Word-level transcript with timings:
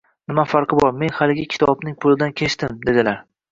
Nima 0.29 0.45
farqi 0.53 0.77
bor?! 0.79 0.95
Men 1.01 1.13
xaligi 1.19 1.45
kitobning 1.55 1.95
pulidan 2.07 2.37
kechdim– 2.43 2.77
dedilar. 2.91 3.25